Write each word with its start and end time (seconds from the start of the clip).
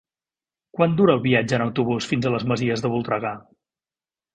Quant 0.77 0.95
dura 1.01 1.17
el 1.19 1.21
viatge 1.27 1.57
en 1.59 1.67
autobús 1.67 2.11
fins 2.15 2.29
a 2.29 2.35
les 2.39 2.49
Masies 2.55 2.87
de 2.87 2.95
Voltregà? 2.97 3.39